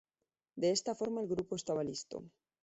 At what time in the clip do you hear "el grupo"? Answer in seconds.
1.21-1.55